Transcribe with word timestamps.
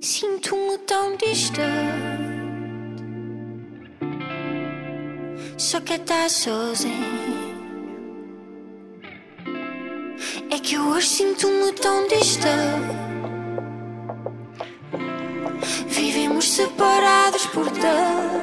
Sinto-me 0.00 0.78
tão 0.86 1.14
distante 1.18 1.62
Só 5.58 5.78
quer 5.82 6.00
estar 6.00 6.30
sozinho 6.30 6.94
É 10.50 10.58
que 10.58 10.76
eu 10.76 10.84
hoje 10.84 11.08
sinto-me 11.08 11.72
tão 11.72 12.08
distante 12.08 12.96
Vivemos 15.88 16.48
separados 16.48 17.44
por 17.48 17.70
tanto 17.72 18.40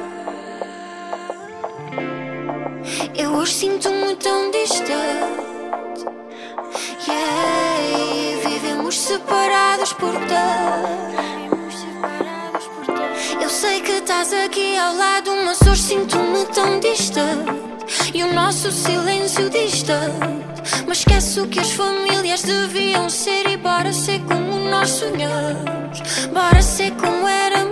Eu 3.18 3.32
hoje 3.32 3.54
sinto-me 3.54 4.14
tão 4.14 4.52
distante 4.52 5.49
separados 9.10 9.92
por 9.94 10.12
tanto 10.12 11.10
Eu 13.42 13.48
sei 13.48 13.80
que 13.80 13.90
estás 13.92 14.32
aqui 14.32 14.78
ao 14.78 14.94
lado 14.94 15.32
Mas 15.44 15.60
hoje 15.62 15.82
sinto-me 15.82 16.44
tão 16.54 16.78
distante. 16.78 17.50
E 18.14 18.22
o 18.22 18.32
nosso 18.32 18.70
silêncio 18.70 19.50
distante. 19.50 20.62
Mas 20.86 20.98
esqueço 20.98 21.48
que 21.48 21.58
as 21.58 21.72
famílias 21.72 22.42
deviam 22.42 23.08
ser 23.10 23.48
E 23.48 23.56
bora 23.56 23.92
ser 23.92 24.20
como 24.20 24.70
nós 24.70 24.90
sonhamos. 24.90 25.98
Bora 26.32 26.62
ser 26.62 26.92
como 26.92 27.26
éramos 27.26 27.69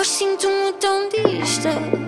hoje 0.00 0.10
sinto-me 0.10 0.72
tão 0.80 1.08
distante 1.10 2.00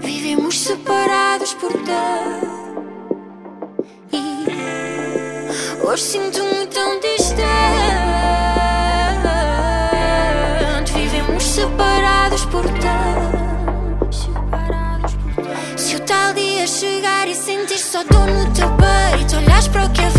Vivemos 0.00 0.58
separados 0.60 1.52
por 1.54 1.72
tanto. 1.72 2.54
Hoje 5.86 6.02
sinto-me 6.02 6.66
tão 6.68 7.00
distante. 7.00 7.44
Vivemos 10.94 11.42
separados 11.42 12.46
por 12.46 12.64
tanto. 12.64 14.08
Se 15.76 15.96
o 15.96 16.00
tal 16.00 16.32
dia 16.32 16.66
chegar 16.66 17.28
e 17.28 17.34
sentir 17.34 17.78
só 17.78 18.02
dor 18.04 18.26
no 18.26 18.50
teu 18.54 18.68
peito 18.76 19.36
Olhas 19.36 19.68
para 19.68 19.84
o 19.84 19.90
que 19.90 20.00
a 20.00 20.13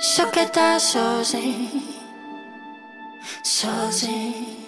Só 0.00 0.26
quero 0.26 0.46
estar 0.46 0.80
sozinho 0.80 1.82
Sozinho, 3.44 4.66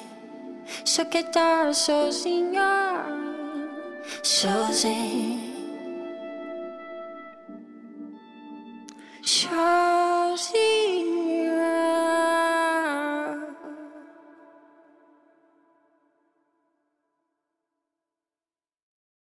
Só 0.85 1.05
quero 1.05 1.27
estar 1.27 1.75
sozinho 1.75 2.63
Sozinho, 4.23 5.54
sozinho 9.27 10.74
Sinto-me 10.74 10.74